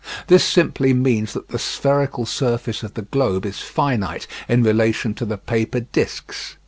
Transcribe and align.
This 0.25 0.43
simply 0.43 0.93
means 0.95 1.33
that 1.33 1.49
the 1.49 1.59
spherical 1.59 2.25
surface 2.25 2.81
of 2.81 2.95
the 2.95 3.03
globe 3.03 3.45
is 3.45 3.59
finite 3.59 4.25
in 4.49 4.63
relation 4.63 5.13
to 5.13 5.25
the 5.25 5.37
paper 5.37 5.81
discs. 5.81 6.55